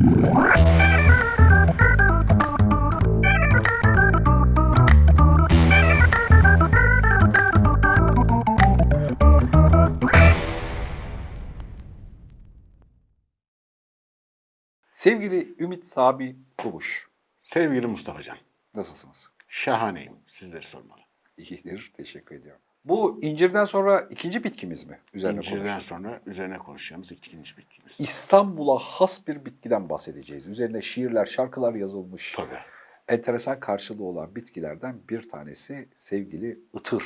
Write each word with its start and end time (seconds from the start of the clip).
Sevgili 0.00 0.14
Ümit 15.58 15.86
Sabi 15.86 16.36
Kubuş, 16.58 17.08
Sevgili 17.42 17.86
Mustafa'can, 17.86 18.38
nasılsınız? 18.74 19.30
şahaneyim. 19.48 20.16
Sizleri 20.26 20.66
sormalı. 20.66 21.00
İyidir, 21.36 21.92
teşekkür 21.96 22.36
ediyorum. 22.36 22.62
Bu 22.84 23.18
incirden 23.22 23.64
sonra 23.64 24.00
ikinci 24.10 24.44
bitkimiz 24.44 24.84
mi? 24.84 24.98
Üzerine 25.14 25.36
İncirden 25.36 25.78
sonra 25.78 26.20
üzerine 26.26 26.58
konuşacağımız 26.58 27.12
ikinci 27.12 27.56
bitkimiz. 27.56 28.00
İstanbul'a 28.00 28.78
has 28.78 29.26
bir 29.26 29.44
bitkiden 29.44 29.88
bahsedeceğiz. 29.88 30.46
Üzerine 30.46 30.82
şiirler, 30.82 31.26
şarkılar 31.26 31.74
yazılmış. 31.74 32.32
Tabii. 32.36 32.58
Enteresan 33.08 33.60
karşılığı 33.60 34.04
olan 34.04 34.34
bitkilerden 34.36 35.00
bir 35.10 35.30
tanesi 35.30 35.88
sevgili 35.98 36.60
ıtır. 36.76 37.04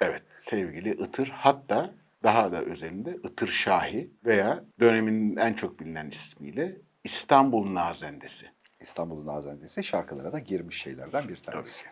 Evet, 0.00 0.22
sevgili 0.36 0.90
Itır. 0.90 1.28
Hatta 1.28 1.94
daha 2.22 2.52
da 2.52 2.62
özelinde 2.62 3.16
Itır 3.24 3.48
Şahi 3.48 4.10
veya 4.24 4.64
dönemin 4.80 5.36
en 5.36 5.54
çok 5.54 5.80
bilinen 5.80 6.08
ismiyle 6.08 6.76
İstanbul 7.04 7.74
Nazendesi. 7.74 8.46
İstanbul'un 8.80 9.26
nazendesi 9.26 9.84
şarkılara 9.84 10.32
da 10.32 10.38
girmiş 10.38 10.82
şeylerden 10.82 11.28
bir 11.28 11.36
Tabii 11.36 11.54
tanesi. 11.54 11.82
ki. 11.84 11.90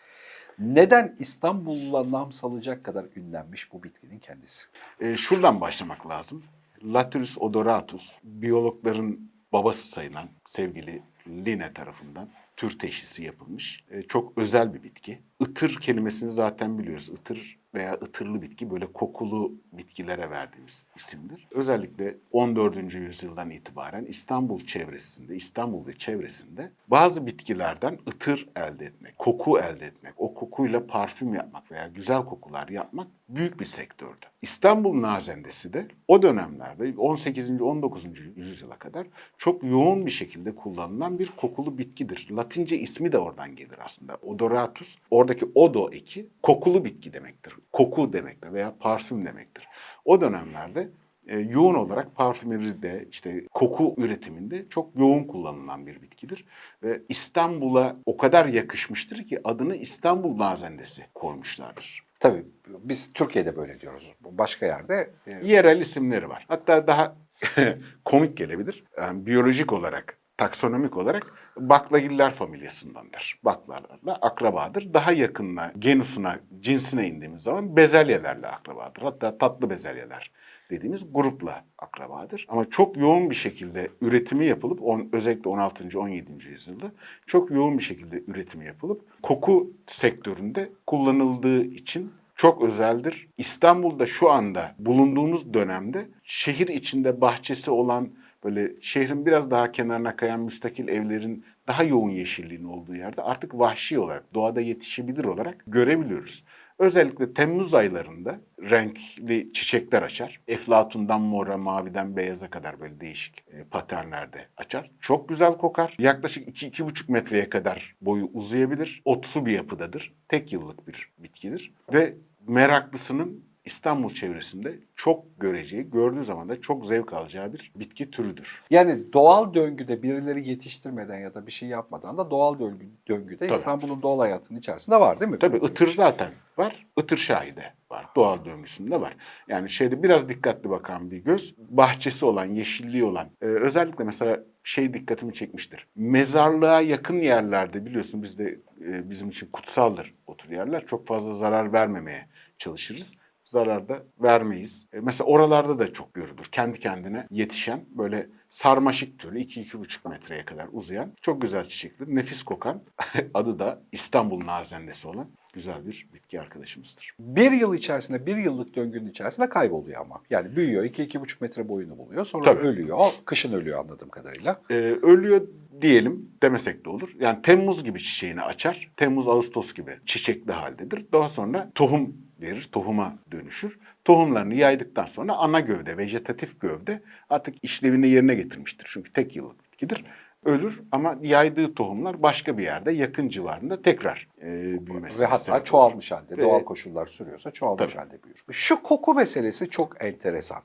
Neden 0.59 1.17
İstanbul'la 1.19 2.11
nam 2.11 2.33
salacak 2.33 2.85
kadar 2.85 3.07
ünlenmiş 3.17 3.73
bu 3.73 3.83
bitkinin 3.83 4.19
kendisi? 4.19 4.65
Ee, 5.01 5.17
şuradan 5.17 5.61
başlamak 5.61 6.09
lazım. 6.09 6.45
Lathyrus 6.83 7.39
odoratus, 7.39 8.17
biyologların 8.23 9.19
babası 9.53 9.89
sayılan 9.89 10.29
sevgili 10.47 11.03
Linne 11.29 11.73
tarafından 11.73 12.29
tür 12.57 12.79
teşhisi 12.79 13.25
yapılmış. 13.25 13.85
Ee, 13.91 14.03
çok 14.03 14.39
özel 14.39 14.75
bir 14.75 14.83
bitki. 14.83 15.19
Itır 15.41 15.77
kelimesini 15.81 16.31
zaten 16.31 16.79
biliyoruz. 16.79 17.09
Itır 17.09 17.59
veya 17.77 17.93
ıtırlı 17.95 18.43
bitki 18.43 18.71
böyle 18.71 18.87
kokulu 18.93 19.53
bitkilere 19.73 20.31
verdiğimiz 20.31 20.87
isimdir. 20.97 21.49
Özellikle 21.51 22.17
14. 22.33 22.95
yüzyıldan 22.95 23.51
itibaren 23.51 24.05
İstanbul 24.05 24.61
çevresinde, 24.61 25.37
İstanbul 25.37 25.87
ve 25.87 25.99
çevresinde 25.99 26.71
bazı 26.89 27.27
bitkilerden 27.27 27.99
ıtır 28.09 28.49
elde 28.57 28.87
etmek, 28.87 29.19
koku 29.19 29.59
elde 29.59 29.87
etmek, 29.87 30.15
o 30.17 30.35
kokuyla 30.35 30.87
parfüm 30.87 31.35
yapmak 31.35 31.73
veya 31.73 31.89
güzel 31.89 32.25
kokular 32.25 32.69
yapmak 32.69 33.09
büyük 33.29 33.61
bir 33.61 33.65
sektördü. 33.65 34.27
İstanbul 34.43 35.03
nazendesi 35.03 35.73
de 35.73 35.89
o 36.09 36.23
dönemlerde 36.23 36.95
18. 36.99 37.63
19. 37.63 38.07
yüzyıla 38.37 38.79
kadar 38.79 39.07
çok 39.39 39.65
yoğun 39.65 40.07
bir 40.07 40.11
şekilde 40.11 40.55
kullanılan 40.55 41.19
bir 41.19 41.33
kokulu 41.37 41.79
bitkidir. 41.79 42.29
Latince 42.31 42.79
ismi 42.79 43.13
de 43.13 43.19
oradan 43.19 43.57
gelir 43.57 43.79
aslında. 43.85 44.15
Odoratus. 44.23 44.97
Oradaki 45.27 45.47
odo 45.55 45.91
eki 45.93 46.29
kokulu 46.43 46.85
bitki 46.85 47.13
demektir. 47.13 47.55
Koku 47.73 48.13
demektir 48.13 48.53
veya 48.53 48.75
parfüm 48.81 49.27
demektir. 49.27 49.69
O 50.05 50.21
dönemlerde 50.21 50.89
e, 51.27 51.39
yoğun 51.39 51.75
olarak 51.75 52.15
parfümeride 52.15 53.09
işte 53.11 53.45
koku 53.51 53.95
üretiminde 53.99 54.69
çok 54.69 54.97
yoğun 54.97 55.25
kullanılan 55.25 55.87
bir 55.87 56.03
bitkidir. 56.03 56.45
Ve 56.83 57.03
İstanbul'a 57.09 57.97
o 58.07 58.17
kadar 58.17 58.47
yakışmıştır 58.47 59.25
ki 59.25 59.41
adını 59.45 59.77
İstanbul 59.77 60.39
nazendesi 60.39 61.03
koymuşlardır. 61.15 62.03
Tabii 62.21 62.45
biz 62.67 63.13
Türkiye'de 63.13 63.57
böyle 63.57 63.81
diyoruz. 63.81 64.13
Başka 64.21 64.67
yerde 64.67 65.11
e, 65.27 65.41
Yerel 65.43 65.81
isimleri 65.81 66.29
var. 66.29 66.45
Hatta 66.49 66.87
daha 66.87 67.17
komik 68.05 68.37
gelebilir. 68.37 68.85
Yani 68.99 69.27
biyolojik 69.27 69.73
olarak, 69.73 70.19
taksonomik 70.37 70.97
olarak 70.97 71.33
baklagiller 71.57 72.31
familyasındandır. 72.31 73.39
Baklalarla 73.43 74.15
akrabadır. 74.23 74.95
Daha 74.95 75.13
yakınına, 75.13 75.73
genusuna, 75.79 76.39
cinsine 76.61 77.09
indiğimiz 77.09 77.43
zaman 77.43 77.77
bezelyelerle 77.77 78.47
akrabadır. 78.47 79.03
Hatta 79.03 79.39
tatlı 79.39 79.71
bezelyeler 79.71 80.31
dediğimiz 80.71 81.13
grupla 81.13 81.65
akrabadır. 81.79 82.47
Ama 82.49 82.71
çok 82.71 82.97
yoğun 82.97 83.31
bir 83.31 83.35
şekilde 83.35 83.91
üretimi 84.01 84.47
yapılıp, 84.47 84.83
on, 84.83 85.09
özellikle 85.13 85.51
16. 85.51 86.01
17. 86.01 86.49
yüzyılda 86.49 86.93
çok 87.27 87.51
yoğun 87.51 87.79
bir 87.79 87.83
şekilde 87.83 88.23
üretimi 88.27 88.67
yapılıp 88.67 89.23
koku 89.23 89.71
sektöründe 89.87 90.73
kullanıldığı 90.87 91.65
için 91.65 92.13
çok 92.37 92.63
özeldir. 92.63 93.29
İstanbul'da 93.39 94.07
şu 94.07 94.31
anda 94.31 94.75
bulunduğumuz 94.79 95.55
dönemde 95.55 96.09
şehir 96.25 96.69
içinde 96.69 97.21
bahçesi 97.21 97.71
olan 97.71 98.11
böyle 98.47 98.73
şehrin 98.81 99.27
biraz 99.27 99.51
daha 99.51 99.73
kenarına 99.73 100.17
kayan 100.17 100.41
müstakil 100.41 100.89
evlerin 100.89 101.45
daha 101.69 101.83
yoğun 101.83 102.11
yeşilliğin 102.11 102.65
olduğu 102.65 102.95
yerde 102.95 103.23
artık 103.23 103.59
vahşi 103.59 103.99
olarak, 103.99 104.35
doğada 104.35 104.61
yetişebilir 104.61 105.25
olarak 105.25 105.65
görebiliyoruz. 105.67 106.45
Özellikle 106.79 107.35
Temmuz 107.35 107.75
aylarında 107.75 108.41
renkli 108.61 109.53
çiçekler 109.53 110.03
açar. 110.03 110.41
Eflatundan 110.49 111.21
mora, 111.21 111.57
maviden 111.57 112.17
beyaza 112.17 112.51
kadar 112.51 112.81
böyle 112.81 113.01
değişik 113.01 113.45
e, 113.53 113.65
paternlerde 113.65 114.47
açar. 114.57 114.91
Çok 115.01 115.29
güzel 115.29 115.57
kokar. 115.57 115.97
Yaklaşık 115.99 116.49
2-2,5 116.49 117.13
metreye 117.13 117.49
kadar 117.49 117.95
boyu 118.01 118.31
uzayabilir. 118.33 119.03
Otsu 119.05 119.47
bir 119.47 119.53
yapıdadır. 119.53 120.15
Tek 120.29 120.53
yıllık 120.53 120.89
bir 120.89 121.13
bitkidir. 121.19 121.73
Ve 121.93 122.15
meraklısının 122.49 123.45
İstanbul 123.67 124.15
çevresinde 124.15 124.75
çok 124.97 125.41
göreceği, 125.41 125.91
gördüğü 125.91 126.25
zaman 126.25 126.49
da 126.49 126.61
çok 126.61 126.87
zevk 126.87 127.13
alacağı 127.13 127.53
bir 127.53 127.73
bitki 127.77 128.11
türüdür. 128.11 128.63
Yani 128.71 129.13
doğal 129.13 129.55
döngüde 129.55 130.03
birileri 130.03 130.49
yetiştirmeden 130.49 131.19
ya 131.19 131.35
da 131.35 131.47
bir 131.47 131.53
şey 131.53 131.69
yapmadan 131.69 132.19
da 132.19 132.31
doğal 132.31 132.59
döngü, 132.59 132.87
döngüde 133.09 133.47
Tabii. 133.47 133.53
İstanbul'un 133.53 134.03
doğal 134.03 134.19
hayatının 134.19 134.59
içerisinde 134.59 135.01
var 135.01 135.21
değil 135.21 135.31
mi? 135.31 135.39
Tabii 135.39 135.57
ıtır 135.57 135.93
zaten 135.93 136.29
var. 136.59 136.87
Itır 136.99 137.17
şahide 137.17 137.73
var. 137.91 138.07
Doğal 138.17 138.45
döngüsünde 138.45 139.01
var. 139.01 139.17
Yani 139.49 139.71
şeyde 139.71 140.03
biraz 140.03 140.29
dikkatli 140.29 140.71
bakan 140.71 141.11
bir 141.11 141.19
göz. 141.19 141.55
Bahçesi 141.59 142.27
olan, 142.27 142.45
yeşilliği 142.45 143.05
olan. 143.05 143.29
e, 143.43 143.45
özellikle 143.45 144.05
mesela 144.05 144.41
şey 144.65 144.95
dikkatimi 144.95 145.35
çekmiştir. 145.35 145.87
Mezarlığa 145.97 146.81
yakın 146.81 147.19
yerlerde 147.21 147.87
biliyorsun 147.87 148.23
bizde 148.23 148.59
e, 148.81 149.11
bizim 149.11 149.29
için 149.29 149.49
kutsaldır 149.53 150.15
o 150.27 150.37
tür 150.37 150.51
yerler. 150.51 150.87
Çok 150.87 151.07
fazla 151.07 151.35
zarar 151.35 151.73
vermemeye 151.73 152.27
çalışırız. 152.59 153.13
Zarar 153.47 153.89
da 153.89 154.03
vermeyiz. 154.23 154.87
E, 154.93 155.01
mesela 155.01 155.29
oralarda 155.29 155.79
da 155.79 155.93
çok 155.93 156.15
görülür. 156.15 156.49
Kendi 156.53 156.81
kendine 156.81 157.27
yetişen 157.31 157.85
böyle 157.91 158.27
sarmaşık 158.51 159.19
türü 159.19 159.39
2-2,5 159.39 160.09
metreye 160.09 160.45
kadar 160.45 160.69
uzayan 160.73 161.13
çok 161.23 161.43
güzel 161.43 161.65
çiçekli, 161.65 162.17
nefis 162.17 162.43
kokan 162.43 162.83
adı 163.35 163.59
da 163.59 163.83
İstanbul 163.93 164.47
nazendesi 164.47 165.09
olan 165.09 165.31
güzel 165.57 165.87
bir 165.87 166.07
bitki 166.15 166.41
arkadaşımızdır. 166.41 167.15
Bir 167.19 167.53
yıl 167.53 167.75
içerisinde, 167.75 168.27
bir 168.27 168.37
yıllık 168.37 168.77
döngünün 168.77 169.11
içerisinde 169.11 169.49
kayboluyor 169.49 170.01
ama. 170.01 170.23
Yani 170.31 170.57
büyüyor, 170.57 170.85
2-2,5 170.85 171.37
metre 171.41 171.69
boyunu 171.69 171.99
buluyor. 171.99 172.25
Sonra 172.25 172.45
Tabii. 172.45 172.67
ölüyor. 172.67 173.07
Kışın 173.25 173.53
ölüyor 173.53 173.79
anladığım 173.79 174.09
kadarıyla. 174.09 174.61
Ee, 174.71 174.75
ölüyor 175.03 175.49
diyelim 175.83 176.31
demesek 176.43 176.85
de 176.85 176.91
olur. 176.91 177.13
Yani 177.21 177.43
Temmuz 177.43 177.85
gibi 177.85 177.99
çiçeğini 177.99 178.43
açar. 178.43 178.91
Temmuz, 178.97 179.29
Ağustos 179.29 179.73
gibi 179.73 179.91
çiçekli 180.07 180.53
haldedir. 180.53 181.07
Daha 181.13 181.29
sonra 181.29 181.71
tohum 181.75 182.17
verir, 182.41 182.69
tohuma 182.73 183.19
dönüşür. 183.33 183.79
Tohumlarını 184.05 184.55
yaydıktan 184.55 185.07
sonra 185.07 185.33
ana 185.33 185.61
gövde, 185.61 185.97
vejetatif 185.97 186.61
gövde 186.61 187.03
artık 187.31 187.55
işlevini 187.63 188.09
yerine 188.09 188.35
getirmiştir. 188.35 188.87
Çünkü 188.89 189.13
tek 189.13 189.37
yıllık 189.37 189.65
bitkidir. 189.65 190.05
Ölür 190.47 190.83
ama 190.93 191.17
yaydığı 191.23 191.75
tohumlar 191.75 192.23
başka 192.23 192.59
bir 192.59 192.63
yerde 192.63 192.93
yakın 192.93 193.29
civarında 193.29 193.83
tekrar 193.83 194.29
e, 194.43 194.87
büyümesine 194.87 195.23
Ve 195.27 195.31
hatta 195.31 195.55
olur. 195.57 195.65
çoğalmış 195.65 196.13
halde, 196.13 196.37
Ve- 196.37 196.43
doğal 196.43 196.61
koşullar 196.65 197.07
sürüyorsa 197.07 197.51
çoğalmış 197.51 197.93
Tabii. 197.93 198.05
halde 198.05 198.23
büyür. 198.23 198.37
Şu 198.51 198.83
koku 198.83 199.15
meselesi 199.15 199.71
çok 199.71 200.05
enteresan. 200.05 200.63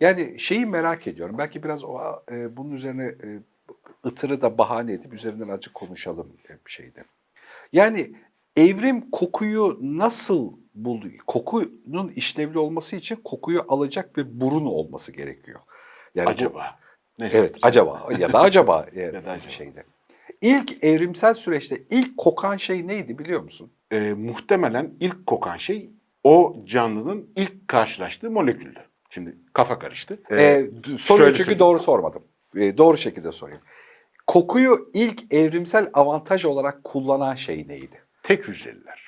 Yani 0.00 0.40
şeyi 0.40 0.66
merak 0.66 1.06
ediyorum. 1.06 1.38
Belki 1.38 1.62
biraz 1.62 1.84
o, 1.84 1.98
e, 2.30 2.56
bunun 2.56 2.72
üzerine 2.72 3.04
e, 3.04 3.38
ıtırı 4.06 4.42
da 4.42 4.58
bahane 4.58 4.92
edip 4.92 5.12
üzerinden 5.14 5.48
azıcık 5.48 5.74
konuşalım 5.74 6.32
e, 6.48 6.52
bir 6.66 6.70
şeyde. 6.70 7.04
Yani 7.72 8.12
evrim 8.56 9.10
kokuyu 9.10 9.78
nasıl 9.82 10.52
buldu? 10.74 11.06
Kokunun 11.26 12.08
işlevli 12.16 12.58
olması 12.58 12.96
için 12.96 13.16
kokuyu 13.24 13.64
alacak 13.68 14.16
bir 14.16 14.40
burun 14.40 14.66
olması 14.66 15.12
gerekiyor. 15.12 15.60
Yani 16.14 16.28
Acaba. 16.28 16.78
Neyse, 17.18 17.38
Evet 17.38 17.56
acaba 17.62 18.06
ya 18.18 18.32
da 18.32 18.40
acaba 18.40 18.86
e, 18.94 19.00
Ya 19.00 19.12
da 19.12 19.18
acaba. 19.30 19.48
şeyde. 19.48 19.84
İlk 20.40 20.84
evrimsel 20.84 21.34
süreçte 21.34 21.82
ilk 21.90 22.16
kokan 22.16 22.56
şey 22.56 22.86
neydi 22.86 23.18
biliyor 23.18 23.40
musun? 23.42 23.72
e, 23.90 24.14
muhtemelen 24.14 24.94
ilk 25.00 25.26
kokan 25.26 25.56
şey 25.56 25.90
o 26.24 26.56
canlının 26.64 27.30
ilk 27.36 27.68
karşılaştığı 27.68 28.30
moleküldü. 28.30 28.80
Şimdi 29.10 29.36
kafa 29.52 29.78
karıştı. 29.78 30.18
Ee, 30.30 30.42
Ee, 30.44 30.70
d- 30.72 30.98
soruyu 30.98 31.34
çünkü 31.34 31.58
doğru 31.58 31.78
sormadım. 31.78 32.22
Ee, 32.56 32.76
doğru 32.78 32.96
şekilde 32.96 33.32
sorayım. 33.32 33.60
Kokuyu 34.26 34.90
ilk 34.94 35.34
evrimsel 35.34 35.90
avantaj 35.94 36.44
olarak 36.44 36.84
kullanan 36.84 37.34
şey 37.34 37.68
neydi? 37.68 38.00
tek 38.22 38.48
hücreliler. 38.48 39.03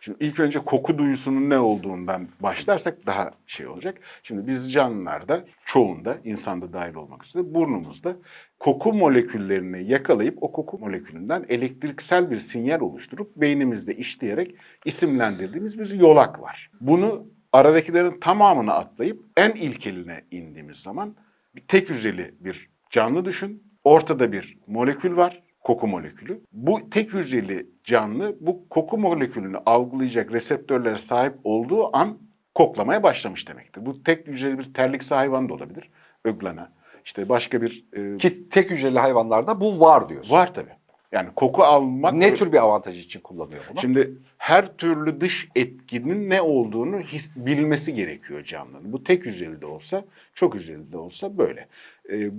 Şimdi 0.00 0.24
ilk 0.24 0.40
önce 0.40 0.58
koku 0.58 0.98
duyusunun 0.98 1.50
ne 1.50 1.58
olduğundan 1.58 2.28
başlarsak 2.40 3.06
daha 3.06 3.30
şey 3.46 3.66
olacak. 3.66 4.00
Şimdi 4.22 4.46
biz 4.46 4.72
canlılarda 4.72 5.44
çoğunda 5.64 6.18
insanda 6.24 6.72
dahil 6.72 6.94
olmak 6.94 7.24
üzere 7.24 7.54
burnumuzda 7.54 8.16
koku 8.58 8.92
moleküllerini 8.92 9.90
yakalayıp 9.90 10.38
o 10.40 10.52
koku 10.52 10.78
molekülünden 10.78 11.44
elektriksel 11.48 12.30
bir 12.30 12.36
sinyal 12.36 12.80
oluşturup 12.80 13.36
beynimizde 13.36 13.96
işleyerek 13.96 14.54
isimlendirdiğimiz 14.84 15.78
bir 15.78 15.90
yolak 16.00 16.42
var. 16.42 16.70
Bunu 16.80 17.26
aradakilerin 17.52 18.20
tamamını 18.20 18.72
atlayıp 18.72 19.24
en 19.36 19.50
ilkeline 19.50 20.24
indiğimiz 20.30 20.76
zaman 20.76 21.16
bir 21.56 21.60
tek 21.60 21.90
hücreli 21.90 22.34
bir 22.40 22.70
canlı 22.90 23.24
düşün. 23.24 23.68
Ortada 23.84 24.32
bir 24.32 24.58
molekül 24.66 25.16
var, 25.16 25.42
koku 25.68 25.86
molekülü. 25.86 26.40
Bu 26.52 26.90
tek 26.90 27.14
hücreli 27.14 27.66
canlı 27.84 28.36
bu 28.40 28.68
koku 28.68 28.98
molekülünü 28.98 29.56
algılayacak 29.66 30.32
reseptörlere 30.32 30.96
sahip 30.96 31.34
olduğu 31.44 31.96
an 31.96 32.18
koklamaya 32.54 33.02
başlamış 33.02 33.48
demektir. 33.48 33.86
Bu 33.86 34.02
tek 34.02 34.26
hücreli 34.26 34.58
bir 34.58 34.74
terlik 34.74 35.10
hayvan 35.10 35.48
da 35.48 35.54
olabilir. 35.54 35.90
Öglana. 36.24 36.72
İşte 37.04 37.28
başka 37.28 37.62
bir 37.62 37.86
e, 37.92 38.16
Ki 38.16 38.48
tek 38.48 38.70
hücreli 38.70 38.98
hayvanlarda 38.98 39.60
bu 39.60 39.80
var 39.80 40.08
diyorsun. 40.08 40.34
var 40.36 40.54
tabii. 40.54 40.77
Yani 41.12 41.28
koku 41.36 41.62
almak 41.62 42.14
Ne 42.14 42.34
tür 42.34 42.52
bir 42.52 42.58
avantaj 42.58 43.04
için 43.04 43.20
kullanıyor 43.20 43.62
bunu? 43.70 43.80
Şimdi 43.80 44.18
her 44.38 44.76
türlü 44.76 45.20
dış 45.20 45.48
etkinin 45.56 46.30
ne 46.30 46.42
olduğunu 46.42 47.00
his, 47.00 47.30
bilmesi 47.36 47.94
gerekiyor 47.94 48.44
canlının. 48.44 48.92
Bu 48.92 49.04
tek 49.04 49.26
hücreli 49.26 49.60
de 49.60 49.66
olsa, 49.66 50.04
çok 50.34 50.54
hücreli 50.54 50.92
de 50.92 50.96
olsa 50.96 51.38
böyle. 51.38 51.68
Ee, 52.12 52.30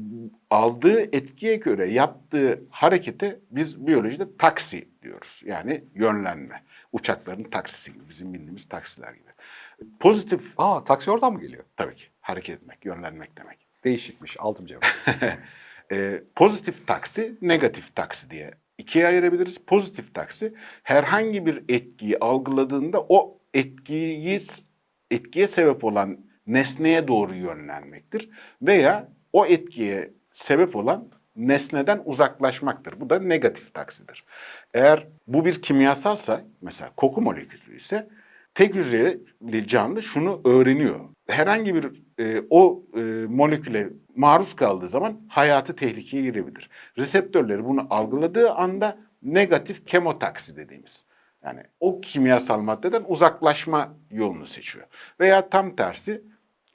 aldığı 0.49 1.01
etkiye 1.01 1.55
göre 1.55 1.87
yaptığı 1.87 2.63
harekete 2.69 3.39
biz 3.51 3.87
biyolojide 3.87 4.37
taksi 4.37 4.87
diyoruz. 5.03 5.41
Yani 5.45 5.83
yönlenme. 5.95 6.63
Uçakların 6.91 7.43
taksisi 7.43 7.93
gibi, 7.93 8.09
bizim 8.09 8.33
bildiğimiz 8.33 8.69
taksiler 8.69 9.13
gibi. 9.13 9.29
Pozitif 9.99 10.53
Aa 10.57 10.83
taksi 10.83 11.11
oradan 11.11 11.33
mı 11.33 11.41
geliyor? 11.41 11.63
tabii 11.77 11.95
ki 11.95 12.05
hareket 12.21 12.55
etmek, 12.55 12.85
yönlenmek 12.85 13.37
demek. 13.37 13.57
Değişikmiş. 13.83 14.35
Aldım 14.39 14.65
cevabı. 14.65 14.85
Ee, 15.91 16.23
pozitif 16.35 16.87
taksi, 16.87 17.37
negatif 17.41 17.95
taksi 17.95 18.29
diye 18.29 18.51
ikiye 18.77 19.07
ayırabiliriz. 19.07 19.57
Pozitif 19.57 20.13
taksi 20.13 20.53
herhangi 20.83 21.45
bir 21.45 21.63
etkiyi 21.69 22.19
algıladığında 22.19 23.05
o 23.09 23.41
etkiyi 23.53 24.39
etkiye 25.11 25.47
sebep 25.47 25.83
olan 25.83 26.17
nesneye 26.47 27.07
doğru 27.07 27.35
yönlenmektir 27.35 28.29
veya 28.61 29.09
o 29.33 29.45
etkiye 29.45 30.13
sebep 30.31 30.75
olan 30.75 31.11
nesneden 31.35 32.01
uzaklaşmaktır. 32.05 33.01
Bu 33.01 33.09
da 33.09 33.19
negatif 33.19 33.73
taksidir. 33.73 34.25
Eğer 34.73 35.07
bu 35.27 35.45
bir 35.45 35.61
kimyasalsa 35.61 36.45
mesela 36.61 36.91
koku 36.97 37.21
molekülü 37.21 37.75
ise 37.75 38.09
tek 38.55 38.75
hücreli 38.75 39.67
canlı 39.67 40.03
şunu 40.03 40.41
öğreniyor. 40.45 40.99
Herhangi 41.27 41.75
bir 41.75 42.03
e, 42.19 42.43
o 42.49 42.83
e, 42.95 42.99
moleküle 43.29 43.89
maruz 44.15 44.55
kaldığı 44.55 44.89
zaman 44.89 45.21
hayatı 45.27 45.75
tehlikeye 45.75 46.23
girebilir. 46.23 46.69
Reseptörleri 46.97 47.65
bunu 47.65 47.87
algıladığı 47.89 48.51
anda 48.51 48.97
negatif 49.23 49.85
kemotaksi 49.85 50.57
dediğimiz. 50.57 51.05
Yani 51.43 51.63
o 51.79 52.01
kimyasal 52.01 52.59
maddeden 52.59 53.03
uzaklaşma 53.07 53.95
yolunu 54.11 54.45
seçiyor. 54.45 54.85
Veya 55.19 55.49
tam 55.49 55.75
tersi 55.75 56.21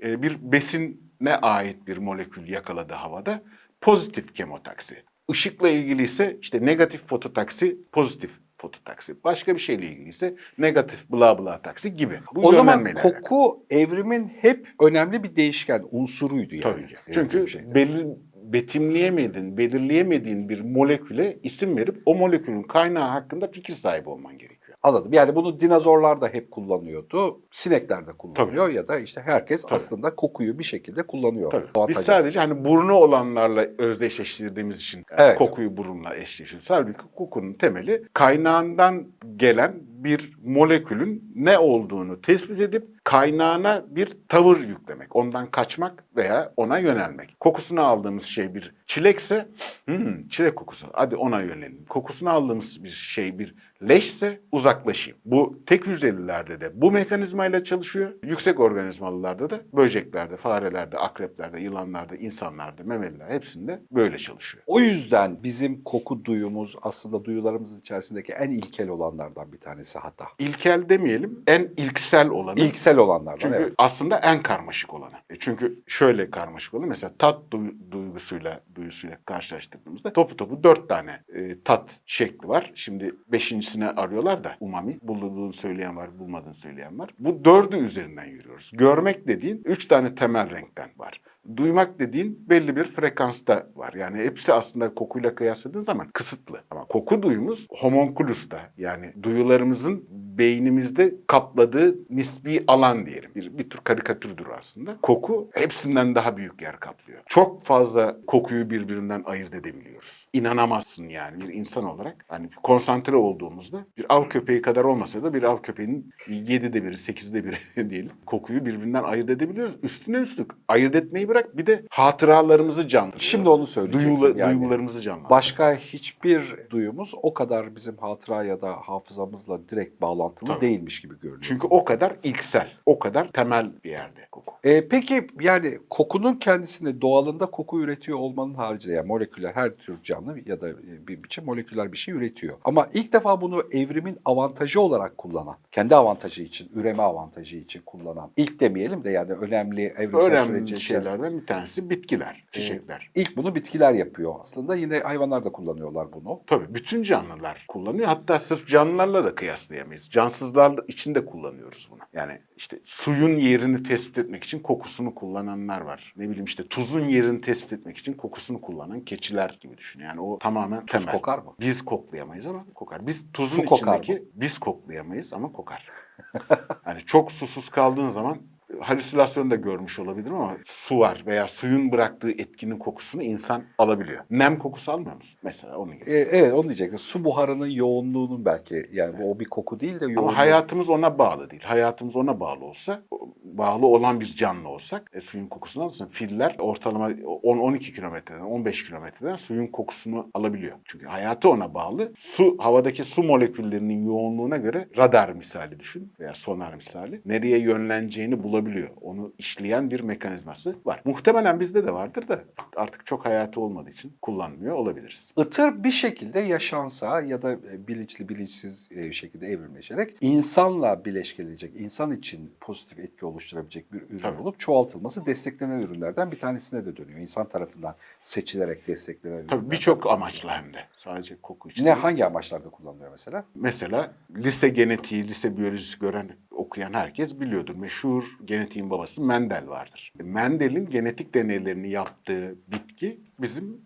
e, 0.02 0.22
bir 0.22 0.52
besine 0.52 1.36
ait 1.42 1.86
bir 1.86 1.96
molekül 1.96 2.48
yakaladı 2.48 2.92
havada 2.92 3.42
pozitif 3.80 4.34
kemotaksi. 4.34 5.02
Işıkla 5.28 5.68
ilgili 5.68 6.02
ise 6.02 6.38
işte 6.40 6.66
negatif 6.66 7.06
fototaksi, 7.06 7.78
pozitif 7.92 8.38
fototaksi. 8.64 9.24
Başka 9.24 9.54
bir 9.54 9.60
şeyle 9.60 9.86
ilgili 9.86 10.08
ise 10.08 10.34
negatif 10.58 11.10
bla 11.10 11.38
bla 11.38 11.62
taksi 11.62 11.96
gibi. 11.96 12.20
Bu 12.34 12.48
o 12.48 12.52
zaman 12.52 12.72
yönlenmeyle 12.72 13.00
alakalı. 13.00 13.22
koku 13.22 13.66
evrimin 13.70 14.28
hep 14.40 14.68
önemli 14.80 15.22
bir 15.22 15.36
değişken 15.36 15.84
unsuruydu 15.90 16.54
yani. 16.54 16.62
Tabii 16.62 16.86
ki. 16.86 16.96
Çünkü 17.12 17.42
bir 17.42 17.46
şeydi. 17.46 17.74
belir, 17.74 18.06
betimleyemediğin, 18.34 19.56
belirleyemediğin 19.56 20.48
bir 20.48 20.60
moleküle 20.60 21.38
isim 21.42 21.76
verip 21.76 22.02
o 22.06 22.14
molekülün 22.14 22.62
kaynağı 22.62 23.08
hakkında 23.08 23.50
fikir 23.50 23.72
sahibi 23.72 24.08
olman 24.08 24.38
gerekiyor. 24.38 24.63
Anladım. 24.84 25.12
Yani 25.12 25.34
bunu 25.34 25.60
dinozorlar 25.60 26.20
da 26.20 26.28
hep 26.28 26.50
kullanıyordu. 26.50 27.40
Sinekler 27.52 28.06
de 28.06 28.12
kullanıyor 28.12 28.68
ya 28.68 28.88
da 28.88 28.98
işte 28.98 29.20
herkes 29.20 29.62
Tabii. 29.62 29.74
aslında 29.74 30.14
kokuyu 30.14 30.58
bir 30.58 30.64
şekilde 30.64 31.02
kullanıyor. 31.02 31.50
Tabii. 31.50 31.88
Biz 31.88 31.96
sadece 31.96 32.38
hani 32.38 32.64
burnu 32.64 32.94
olanlarla 32.94 33.66
özdeşleştirdiğimiz 33.78 34.80
için 34.80 35.04
Evet. 35.10 35.38
kokuyu 35.38 35.76
burunla 35.76 36.16
eşleştiriyoruz. 36.16 36.70
Halbuki 36.70 36.98
kokunun 37.14 37.52
temeli 37.52 38.04
kaynağından 38.12 39.06
gelen 39.36 39.74
bir 39.82 40.32
molekülün 40.44 41.32
ne 41.34 41.58
olduğunu 41.58 42.20
tespit 42.20 42.60
edip 42.60 42.93
kaynağına 43.04 43.84
bir 43.88 44.08
tavır 44.28 44.60
yüklemek. 44.60 45.16
Ondan 45.16 45.50
kaçmak 45.50 46.04
veya 46.16 46.52
ona 46.56 46.78
yönelmek. 46.78 47.40
Kokusunu 47.40 47.80
aldığımız 47.80 48.22
şey 48.22 48.54
bir 48.54 48.74
çilekse, 48.86 49.48
"Hmm, 49.84 50.28
çilek 50.28 50.56
kokusu 50.56 50.86
hadi 50.92 51.16
ona 51.16 51.40
yönelelim. 51.40 51.84
Kokusunu 51.88 52.30
aldığımız 52.30 52.84
bir 52.84 52.88
şey 52.88 53.38
bir 53.38 53.54
leşse 53.88 54.40
uzaklaşayım. 54.52 55.18
Bu 55.24 55.58
tek 55.66 55.86
hücrelilerde 55.86 56.60
de 56.60 56.70
bu 56.74 56.90
mekanizmayla 56.90 57.64
çalışıyor. 57.64 58.12
Yüksek 58.22 58.60
organizmalılarda 58.60 59.50
da 59.50 59.60
böceklerde, 59.72 60.36
farelerde, 60.36 60.98
akreplerde, 60.98 61.60
yılanlarda, 61.60 62.16
insanlarda, 62.16 62.82
memeliler 62.84 63.30
hepsinde 63.30 63.80
böyle 63.92 64.18
çalışıyor. 64.18 64.64
O 64.66 64.80
yüzden 64.80 65.42
bizim 65.42 65.82
koku 65.82 66.24
duyumuz 66.24 66.76
aslında 66.82 67.24
duyularımızın 67.24 67.80
içerisindeki 67.80 68.32
en 68.32 68.50
ilkel 68.50 68.88
olanlardan 68.88 69.52
bir 69.52 69.58
tanesi 69.58 69.98
hatta. 69.98 70.24
İlkel 70.38 70.88
demeyelim, 70.88 71.42
en 71.46 71.68
ilksel 71.76 72.28
olanı. 72.28 72.60
İlksel 72.60 72.93
olanlardan 72.96 73.38
Çünkü 73.38 73.56
evet. 73.56 73.72
aslında 73.78 74.18
en 74.18 74.42
karmaşık 74.42 74.94
olanı. 74.94 75.14
E 75.30 75.36
çünkü 75.38 75.82
şöyle 75.86 76.30
karmaşık 76.30 76.74
olanı 76.74 76.86
mesela 76.86 77.12
tat 77.18 77.38
duy- 77.52 77.90
duygusuyla 77.90 78.60
duyusuyla 78.74 79.18
karşılaştırdığımızda 79.26 80.12
topu 80.12 80.36
topu 80.36 80.62
dört 80.62 80.88
tane 80.88 81.20
e, 81.34 81.62
tat 81.62 81.90
şekli 82.06 82.48
var. 82.48 82.72
Şimdi 82.74 83.14
beşincisine 83.28 83.88
arıyorlar 83.90 84.44
da 84.44 84.56
umami. 84.60 84.98
Bulduğunu 85.02 85.52
söyleyen 85.52 85.96
var, 85.96 86.18
bulmadığını 86.18 86.54
söyleyen 86.54 86.98
var. 86.98 87.10
Bu 87.18 87.44
dördü 87.44 87.76
üzerinden 87.76 88.24
yürüyoruz. 88.24 88.70
Görmek 88.74 89.28
dediğin 89.28 89.62
üç 89.64 89.86
tane 89.88 90.14
temel 90.14 90.50
renkten 90.50 90.90
var. 90.96 91.20
Duymak 91.56 91.98
dediğin 91.98 92.48
belli 92.50 92.76
bir 92.76 92.84
frekansta 92.84 93.66
var. 93.74 93.92
Yani 93.92 94.18
hepsi 94.18 94.52
aslında 94.52 94.94
kokuyla 94.94 95.34
kıyasladığın 95.34 95.80
zaman 95.80 96.08
kısıtlı. 96.14 96.60
Ama 96.70 96.84
koku 96.84 97.22
duyumuz 97.22 97.66
homonkulusta 97.70 98.60
yani 98.76 99.12
duyularımızın 99.22 100.08
beynimizde 100.38 101.14
kapladığı 101.26 101.94
nispi 102.10 102.64
alan 102.66 103.06
diyelim. 103.06 103.30
Bir, 103.34 103.58
bir 103.58 103.70
tür 103.70 103.78
karikatürdür 103.78 104.46
aslında. 104.58 104.96
Koku 105.02 105.48
hepsinden 105.54 106.14
daha 106.14 106.36
büyük 106.36 106.62
yer 106.62 106.80
kaplıyor. 106.80 107.20
Çok 107.26 107.62
fazla 107.62 108.16
kokuyu 108.26 108.70
birbirinden 108.70 109.22
ayırt 109.26 109.54
edebiliyoruz. 109.54 110.26
İnanamazsın 110.32 111.08
yani 111.08 111.40
bir 111.40 111.54
insan 111.54 111.84
olarak. 111.84 112.24
Hani 112.28 112.48
konsantre 112.62 113.16
olduğumuzda 113.16 113.84
bir 113.98 114.06
av 114.08 114.24
köpeği 114.28 114.62
kadar 114.62 114.84
olmasa 114.84 115.22
da 115.22 115.34
bir 115.34 115.42
av 115.42 115.56
köpeğinin 115.56 116.10
yedide 116.28 116.84
biri, 116.84 116.96
sekizde 116.96 117.44
biri 117.44 117.56
diyelim. 117.90 118.12
Kokuyu 118.26 118.64
birbirinden 118.64 119.02
ayırt 119.02 119.30
edebiliyoruz. 119.30 119.76
Üstüne 119.82 120.16
üstlük 120.16 120.50
ayırt 120.68 120.94
etmeyi 120.94 121.28
bırak 121.28 121.56
bir 121.56 121.66
de 121.66 121.82
hatıralarımızı 121.90 122.88
canlandırıyor. 122.88 123.22
Şimdi 123.22 123.48
onu 123.48 123.66
söyleyecektim. 123.66 124.20
Duyula- 124.20 124.38
yani. 124.38 124.50
duygularımızı 124.60 125.00
canlandırıyor. 125.00 125.30
Başka 125.30 125.74
hiçbir 125.74 126.56
duyumuz 126.70 127.12
o 127.22 127.34
kadar 127.34 127.76
bizim 127.76 127.96
hatıra 127.96 128.44
ya 128.44 128.60
da 128.62 128.72
hafızamızla 128.72 129.68
direkt 129.68 130.00
bağlantılı 130.02 130.23
Tabii. 130.30 130.60
değilmiş 130.60 131.00
gibi 131.00 131.14
görünüyor. 131.14 131.42
Çünkü 131.42 131.66
o 131.66 131.84
kadar 131.84 132.12
ilksel, 132.22 132.68
o 132.86 132.98
kadar 132.98 133.32
temel 133.32 133.70
bir 133.84 133.90
yerde 133.90 134.26
koku. 134.30 134.54
E, 134.64 134.88
peki 134.88 135.26
yani 135.40 135.78
kokunun 135.90 136.34
kendisini 136.34 137.00
doğalında 137.00 137.46
koku 137.46 137.80
üretiyor 137.80 138.18
olmanın 138.18 138.54
haricinde 138.54 138.94
yani 138.94 139.06
moleküler 139.06 139.52
her 139.52 139.70
tür 139.70 140.02
canlı 140.02 140.36
ya 140.46 140.60
da 140.60 140.68
e, 140.68 140.74
bir 141.08 141.22
biçim 141.22 141.44
moleküler 141.44 141.92
bir 141.92 141.98
şey 141.98 142.14
üretiyor. 142.14 142.56
Ama 142.64 142.88
ilk 142.94 143.12
defa 143.12 143.40
bunu 143.40 143.62
evrimin 143.72 144.18
avantajı 144.24 144.80
olarak 144.80 145.18
kullanan, 145.18 145.56
kendi 145.72 145.94
avantajı 145.94 146.42
için, 146.42 146.70
üreme 146.74 147.02
avantajı 147.02 147.56
için 147.56 147.82
kullanan, 147.86 148.30
ilk 148.36 148.60
demeyelim 148.60 149.04
de 149.04 149.10
yani 149.10 149.32
önemli 149.32 149.82
evrimsel 149.82 150.24
Önemli 150.24 150.80
şeylerden 150.80 151.40
bir 151.40 151.46
tanesi 151.46 151.90
bitkiler, 151.90 152.44
çiçekler. 152.52 153.10
İlk 153.14 153.36
bunu 153.36 153.54
bitkiler 153.54 153.92
yapıyor 153.92 154.34
aslında. 154.40 154.76
Yine 154.76 154.98
hayvanlar 154.98 155.44
da 155.44 155.52
kullanıyorlar 155.52 156.12
bunu. 156.12 156.40
Tabii 156.46 156.74
bütün 156.74 157.02
canlılar 157.02 157.64
kullanıyor. 157.68 158.06
Hatta 158.06 158.38
sırf 158.38 158.68
canlılarla 158.68 159.24
da 159.24 159.34
kıyaslayamayız. 159.34 160.10
Cansızlar 160.14 160.78
için 160.88 161.14
de 161.14 161.24
kullanıyoruz 161.24 161.88
bunu. 161.90 162.00
Yani 162.12 162.38
işte 162.56 162.78
suyun 162.84 163.36
yerini 163.38 163.82
tespit 163.82 164.18
etmek 164.18 164.44
için 164.44 164.60
kokusunu 164.60 165.14
kullananlar 165.14 165.80
var. 165.80 166.12
Ne 166.16 166.28
bileyim 166.28 166.44
işte 166.44 166.68
tuzun 166.68 167.04
yerini 167.04 167.40
tespit 167.40 167.72
etmek 167.72 167.98
için 167.98 168.12
kokusunu 168.12 168.60
kullanan 168.60 169.00
keçiler 169.00 169.58
gibi 169.60 169.78
düşün. 169.78 170.00
Yani 170.00 170.20
o 170.20 170.38
tamamen 170.38 170.86
Tuz 170.86 171.00
temel. 171.00 171.14
kokar 171.14 171.38
mı? 171.38 171.54
Biz 171.60 171.84
koklayamayız 171.84 172.46
ama 172.46 172.64
kokar. 172.74 173.06
Biz 173.06 173.32
tuzun 173.32 173.62
Su 173.62 173.64
kokar 173.64 173.98
içindeki 173.98 174.28
biz 174.34 174.58
koklayamayız 174.58 175.32
ama 175.32 175.52
kokar. 175.52 175.88
yani 176.86 177.00
çok 177.06 177.32
susuz 177.32 177.68
kaldığın 177.68 178.10
zaman 178.10 178.38
halüsinasyon 178.80 179.50
da 179.50 179.54
görmüş 179.54 179.98
olabilirim 179.98 180.34
ama 180.34 180.56
su 180.64 180.98
var 180.98 181.22
veya 181.26 181.48
suyun 181.48 181.92
bıraktığı 181.92 182.30
etkinin 182.30 182.76
kokusunu 182.76 183.22
insan 183.22 183.62
alabiliyor. 183.78 184.24
Nem 184.30 184.58
kokusu 184.58 184.92
almıyor 184.92 185.16
musun? 185.16 185.38
Mesela 185.42 185.78
onun 185.78 185.98
gibi. 185.98 186.10
E, 186.10 186.18
evet 186.18 186.52
onu 186.52 186.64
diyecektim. 186.64 186.98
Su 186.98 187.24
buharının 187.24 187.66
yoğunluğunun 187.66 188.44
belki 188.44 188.90
yani 188.92 189.18
bu 189.18 189.30
o 189.30 189.40
bir 189.40 189.44
koku 189.44 189.80
değil 189.80 190.00
de 190.00 190.04
yoğunluğu. 190.04 190.20
Ama 190.20 190.38
hayatımız 190.38 190.90
ona 190.90 191.18
bağlı 191.18 191.50
değil. 191.50 191.62
Hayatımız 191.62 192.16
ona 192.16 192.40
bağlı 192.40 192.64
olsa, 192.64 193.02
bağlı 193.42 193.86
olan 193.86 194.20
bir 194.20 194.26
canlı 194.26 194.68
olsak, 194.68 195.10
e, 195.14 195.20
suyun 195.20 195.46
kokusunu 195.46 195.84
alırsın. 195.84 196.08
Filler 196.08 196.56
ortalama 196.58 197.10
10-12 197.10 197.78
kilometreden, 197.78 198.40
15 198.40 198.86
kilometreden 198.86 199.36
suyun 199.36 199.66
kokusunu 199.66 200.30
alabiliyor. 200.34 200.76
Çünkü 200.84 201.06
hayatı 201.06 201.48
ona 201.50 201.74
bağlı. 201.74 202.12
Su, 202.16 202.56
havadaki 202.58 203.04
su 203.04 203.22
moleküllerinin 203.22 204.06
yoğunluğuna 204.06 204.56
göre 204.56 204.88
radar 204.98 205.28
misali 205.32 205.80
düşün 205.80 206.12
veya 206.20 206.34
sonar 206.34 206.74
misali. 206.74 207.20
Nereye 207.26 207.58
yönleneceğini 207.58 208.42
bulabiliyor. 208.42 208.63
Onu 209.00 209.32
işleyen 209.38 209.90
bir 209.90 210.00
mekanizması 210.00 210.76
var. 210.84 211.02
Muhtemelen 211.04 211.60
bizde 211.60 211.86
de 211.86 211.92
vardır 211.92 212.28
da 212.28 212.44
artık 212.76 213.06
çok 213.06 213.26
hayatı 213.26 213.60
olmadığı 213.60 213.90
için 213.90 214.12
kullanmıyor 214.22 214.74
olabiliriz. 214.74 215.32
Itır 215.38 215.84
bir 215.84 215.90
şekilde 215.90 216.40
yaşansa 216.40 217.20
ya 217.20 217.42
da 217.42 217.52
e, 217.52 217.88
bilinçli 217.88 218.28
bilinçsiz 218.28 218.88
e, 218.90 219.12
şekilde 219.12 219.46
evrimleşerek 219.46 220.16
insanla 220.20 221.04
bileşkelenecek, 221.04 221.72
insan 221.76 222.12
için 222.12 222.50
pozitif 222.60 222.98
etki 222.98 223.26
oluşturabilecek 223.26 223.92
bir 223.92 224.02
ürün 224.02 224.18
Tabii. 224.18 224.40
olup 224.42 224.60
çoğaltılması 224.60 225.26
desteklenen 225.26 225.80
ürünlerden 225.80 226.32
bir 226.32 226.40
tanesine 226.40 226.86
de 226.86 226.96
dönüyor. 226.96 227.18
İnsan 227.18 227.48
tarafından 227.48 227.94
seçilerek 228.24 228.88
desteklenen 228.88 229.34
ürünler. 229.34 229.48
Tabii 229.48 229.70
birçok 229.70 230.06
amaçla 230.06 230.62
hem 230.62 230.72
de. 230.72 230.78
Sadece 230.96 231.36
koku 231.42 231.70
için. 231.70 231.82
Ne 231.82 231.86
değil. 231.86 231.98
hangi 231.98 232.24
amaçlarda 232.24 232.68
kullanılıyor 232.70 233.10
mesela? 233.10 233.44
Mesela 233.54 234.12
lise 234.36 234.68
genetiği, 234.68 235.28
lise 235.28 235.56
biyolojisi 235.56 235.98
gören, 235.98 236.30
okuyan 236.50 236.92
herkes 236.92 237.40
biliyordur. 237.40 237.74
Meşhur 237.74 238.38
genetiğin 238.54 238.90
babası 238.90 239.22
Mendel 239.22 239.68
vardır. 239.68 240.12
Mendel'in 240.22 240.90
genetik 240.90 241.34
deneylerini 241.34 241.90
yaptığı 241.90 242.54
bitki 242.68 243.20
bizim 243.40 243.80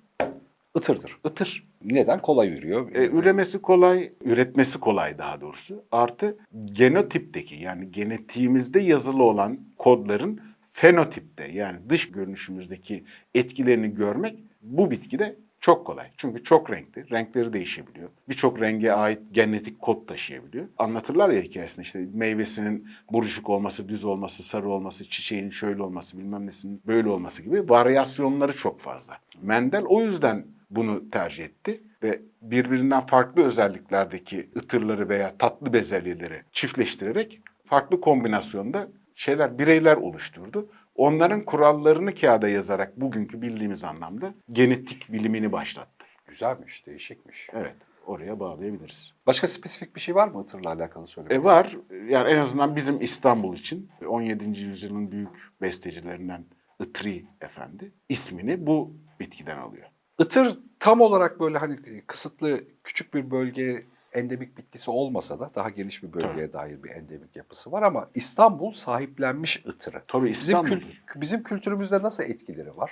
Itırdır. 0.77 1.19
ıtır. 1.27 1.69
Neden? 1.85 2.19
Kolay 2.19 2.49
yürüyor. 2.49 2.95
E, 2.95 3.07
üremesi 3.07 3.63
kolay, 3.63 4.11
üretmesi 4.25 4.81
kolay 4.81 5.19
daha 5.19 5.41
doğrusu. 5.41 5.85
Artı 5.93 6.39
genotipteki 6.73 7.55
yani 7.55 7.93
genetiğimizde 7.93 8.81
yazılı 8.81 9.23
olan 9.23 9.59
kodların 9.79 10.41
fenotipte 10.71 11.49
yani 11.53 11.79
dış 11.89 12.11
görünüşümüzdeki 12.11 13.05
etkilerini 13.35 13.95
görmek 13.95 14.39
bu 14.63 14.91
bitkide 14.91 15.37
çok 15.61 15.87
kolay. 15.87 16.07
Çünkü 16.17 16.45
çok 16.45 16.71
renkli, 16.71 17.11
renkleri 17.11 17.53
değişebiliyor. 17.53 18.09
Birçok 18.29 18.61
renge 18.61 18.91
ait 18.91 19.19
genetik 19.33 19.81
kod 19.81 20.07
taşıyabiliyor. 20.07 20.67
Anlatırlar 20.79 21.31
ya 21.31 21.43
hikayesinde 21.43 21.83
işte 21.83 22.07
meyvesinin 22.13 22.89
buruşuk 23.13 23.49
olması, 23.49 23.89
düz 23.89 24.05
olması, 24.05 24.43
sarı 24.43 24.69
olması, 24.69 25.11
çiçeğinin 25.11 25.51
şöyle 25.51 25.83
olması, 25.83 26.19
bilmem 26.19 26.47
nesinin 26.47 26.83
böyle 26.87 27.09
olması 27.09 27.43
gibi 27.43 27.69
varyasyonları 27.69 28.57
çok 28.57 28.81
fazla. 28.81 29.19
Mendel 29.43 29.85
o 29.85 30.03
yüzden 30.03 30.47
bunu 30.71 31.11
tercih 31.11 31.45
etti 31.45 31.81
ve 32.03 32.23
birbirinden 32.43 33.07
farklı 33.07 33.45
özelliklerdeki 33.45 34.51
ıtırları 34.57 35.09
veya 35.09 35.39
tatlı 35.39 35.73
bezelyeleri 35.73 36.43
çiftleştirerek 36.53 37.41
farklı 37.65 38.01
kombinasyonda 38.01 38.89
şeyler, 39.15 39.59
bireyler 39.59 39.97
oluşturdu. 39.97 40.69
Onların 40.99 41.45
kurallarını 41.45 42.15
kağıda 42.15 42.49
yazarak 42.49 43.01
bugünkü 43.01 43.43
bildiğimiz 43.43 43.85
anlamda 43.85 44.35
genetik 44.53 45.13
bilimini 45.13 45.53
başlattı. 45.53 46.05
Güzelmiş, 46.27 46.87
değişikmiş. 46.87 47.49
Evet, 47.53 47.75
oraya 48.07 48.41
bağlayabiliriz. 48.41 49.13
Başka 49.27 49.49
spesifik 49.49 49.97
bir 49.97 50.01
şey 50.01 50.15
var 50.15 50.29
mı 50.29 50.41
ıtırla 50.41 50.73
alakalı 50.73 51.07
söylemek? 51.07 51.39
E 51.39 51.45
var, 51.45 51.77
yani 52.09 52.31
en 52.31 52.39
azından 52.39 52.77
bizim 52.77 53.03
İstanbul 53.03 53.57
için 53.57 53.91
17. 54.07 54.61
yüzyılın 54.61 55.13
büyük 55.13 55.53
bestecilerinden 55.63 56.45
Itri 56.81 57.25
Efendi 57.41 57.93
ismini 58.09 58.67
bu 58.67 58.93
bitkiden 59.21 59.59
alıyor. 59.59 59.87
Itır 60.21 60.59
tam 60.79 61.01
olarak 61.01 61.41
böyle 61.41 61.59
hani 61.59 62.03
kısıtlı 62.07 62.65
küçük 62.85 63.15
bir 63.15 63.31
bölge 63.31 63.87
endemik 64.13 64.59
bitkisi 64.59 64.91
olmasa 64.91 65.41
da 65.41 65.51
daha 65.55 65.69
geniş 65.71 66.03
bir 66.03 66.13
bölgeye 66.13 66.53
dair 66.53 66.83
bir 66.83 66.91
endemik 66.91 67.37
yapısı 67.37 67.73
var 67.73 67.83
ama 67.83 68.09
İstanbul 68.15 68.73
sahiplenmiş 68.73 69.63
ıtırı. 69.67 70.03
Tabii 70.09 70.29
Bizim, 70.29 70.57
İstanbul'dur. 70.57 71.03
kül- 71.07 71.21
bizim 71.21 71.43
kültürümüzde 71.43 72.03
nasıl 72.03 72.23
etkileri 72.23 72.77
var? 72.77 72.91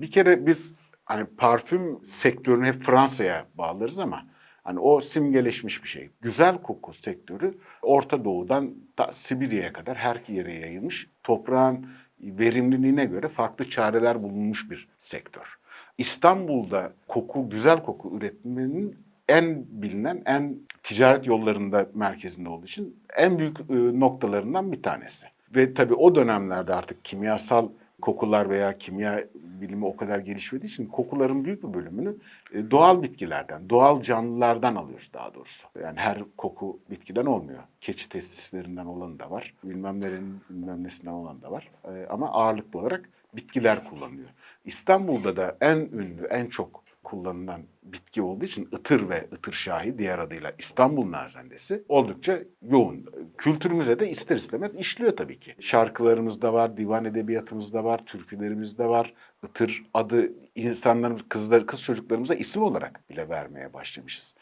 Bir 0.00 0.10
kere 0.10 0.46
biz 0.46 0.72
hani 1.04 1.24
parfüm 1.24 2.04
sektörünü 2.04 2.66
hep 2.66 2.82
Fransa'ya 2.82 3.46
bağlarız 3.54 3.98
ama 3.98 4.26
hani 4.64 4.78
o 4.78 5.00
simgeleşmiş 5.00 5.82
bir 5.82 5.88
şey. 5.88 6.10
Güzel 6.20 6.62
koku 6.62 6.92
sektörü 6.92 7.58
Orta 7.82 8.24
Doğu'dan 8.24 8.74
Sibirya'ya 9.12 9.72
kadar 9.72 9.96
her 9.96 10.22
yere 10.28 10.52
yayılmış. 10.52 11.10
Toprağın 11.22 11.86
verimliliğine 12.20 13.04
göre 13.04 13.28
farklı 13.28 13.70
çareler 13.70 14.22
bulunmuş 14.22 14.70
bir 14.70 14.88
sektör. 14.98 15.58
İstanbul'da 15.98 16.92
koku, 17.08 17.50
güzel 17.50 17.82
koku 17.82 18.16
üretmenin 18.16 18.96
en 19.32 19.64
bilinen, 19.68 20.22
en 20.26 20.58
ticaret 20.82 21.26
yollarında 21.26 21.86
merkezinde 21.94 22.48
olduğu 22.48 22.66
için 22.66 22.96
en 23.16 23.38
büyük 23.38 23.60
e, 23.60 23.74
noktalarından 24.00 24.72
bir 24.72 24.82
tanesi. 24.82 25.26
Ve 25.56 25.74
tabii 25.74 25.94
o 25.94 26.14
dönemlerde 26.14 26.74
artık 26.74 27.04
kimyasal 27.04 27.68
kokular 28.02 28.48
veya 28.48 28.78
kimya 28.78 29.24
bilimi 29.34 29.86
o 29.86 29.96
kadar 29.96 30.18
gelişmediği 30.18 30.70
için 30.70 30.86
kokuların 30.86 31.44
büyük 31.44 31.62
bir 31.62 31.74
bölümünü 31.74 32.16
e, 32.54 32.70
doğal 32.70 33.02
bitkilerden, 33.02 33.70
doğal 33.70 34.02
canlılardan 34.02 34.74
alıyoruz 34.74 35.10
daha 35.14 35.34
doğrusu. 35.34 35.68
Yani 35.82 36.00
her 36.00 36.18
koku 36.36 36.80
bitkiden 36.90 37.26
olmuyor. 37.26 37.62
Keçi 37.80 38.08
testislerinden 38.08 38.86
olan 38.86 39.18
da 39.18 39.30
var. 39.30 39.54
Bilmem 39.64 40.00
nerenin 40.00 40.40
bilmem 40.50 40.84
nesinden 40.84 41.12
olan 41.12 41.42
da 41.42 41.50
var. 41.50 41.70
E, 41.84 42.06
ama 42.10 42.32
ağırlıklı 42.32 42.80
olarak 42.80 43.08
bitkiler 43.34 43.84
kullanılıyor. 43.84 44.28
İstanbul'da 44.64 45.36
da 45.36 45.56
en 45.60 45.78
ünlü, 45.78 46.26
en 46.30 46.46
çok 46.46 46.82
kullanılan 47.12 47.62
bitki 47.82 48.22
olduğu 48.22 48.44
için 48.44 48.68
ıtır 48.74 49.08
ve 49.08 49.28
ıtır 49.32 49.52
şahi 49.52 49.98
diğer 49.98 50.18
adıyla 50.18 50.52
İstanbul 50.58 51.10
nazendesi 51.10 51.82
oldukça 51.88 52.38
yoğun. 52.62 53.06
Kültürümüze 53.38 54.00
de 54.00 54.10
ister 54.10 54.36
istemez 54.36 54.74
işliyor 54.74 55.16
tabii 55.16 55.40
ki. 55.40 55.54
Şarkılarımızda 55.60 56.52
var, 56.52 56.76
divan 56.76 57.04
edebiyatımızda 57.04 57.84
var, 57.84 58.00
türkülerimizde 58.06 58.86
var. 58.86 59.14
Itır 59.44 59.82
adı 59.94 60.32
insanlarımız, 60.54 61.22
kızlar, 61.28 61.66
kız 61.66 61.82
çocuklarımıza 61.82 62.34
isim 62.34 62.62
olarak 62.62 63.10
bile 63.10 63.28
vermeye 63.28 63.72
başlamışız. 63.72 64.34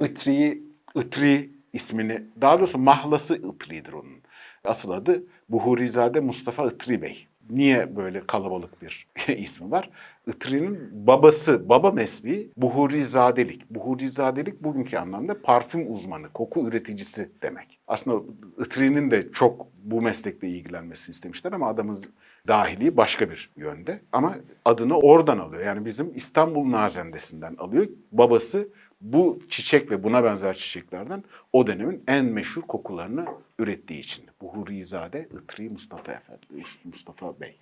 Itri'yi 0.00 0.62
Itri 0.94 1.50
ismini, 1.72 2.22
daha 2.40 2.58
doğrusu 2.58 2.78
mahlası 2.78 3.36
Itri'dir 3.36 3.92
onun. 3.92 4.20
Asıl 4.64 4.90
adı 4.90 5.22
Buhurizade 5.48 6.20
Mustafa 6.20 6.66
Itri 6.66 7.02
Bey. 7.02 7.26
Niye 7.50 7.96
böyle 7.96 8.26
kalabalık 8.26 8.82
bir 8.82 9.06
ismi 9.36 9.70
var? 9.70 9.90
Itri'nin 10.26 11.06
babası, 11.06 11.68
baba 11.68 11.90
mesleği 11.90 12.52
buhurizadelik. 12.56 13.70
Buhurizadelik 13.70 14.64
bugünkü 14.64 14.96
anlamda 14.96 15.42
parfüm 15.42 15.92
uzmanı, 15.92 16.32
koku 16.32 16.68
üreticisi 16.68 17.30
demek. 17.42 17.80
Aslında 17.86 18.22
Itri'nin 18.64 19.10
de 19.10 19.32
çok 19.32 19.66
bu 19.76 20.02
meslekle 20.02 20.48
ilgilenmesini 20.48 21.12
istemişler 21.12 21.52
ama 21.52 21.68
adamın 21.68 22.04
dahiliği 22.48 22.96
başka 22.96 23.30
bir 23.30 23.50
yönde. 23.56 24.00
Ama 24.12 24.34
adını 24.64 24.98
oradan 24.98 25.38
alıyor. 25.38 25.64
Yani 25.64 25.84
bizim 25.84 26.16
İstanbul 26.16 26.70
Nazendesi'nden 26.70 27.54
alıyor. 27.56 27.86
Babası 28.12 28.68
bu 29.00 29.38
çiçek 29.48 29.90
ve 29.90 30.04
buna 30.04 30.24
benzer 30.24 30.54
çiçeklerden 30.54 31.24
o 31.52 31.66
dönemin 31.66 32.02
en 32.08 32.24
meşhur 32.24 32.62
kokularını 32.62 33.26
ürettiği 33.58 34.00
için. 34.00 34.26
Buhurizade 34.40 35.28
Itri 35.42 35.70
Mustafa 35.70 36.12
Efendi, 36.12 36.46
Mustafa 36.84 37.40
Bey. 37.40 37.58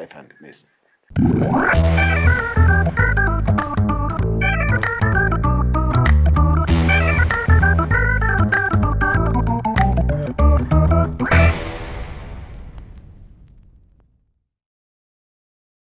Efendim 0.00 0.36
neyse. 0.40 0.66
Thank 1.16 2.24
you. 2.24 2.29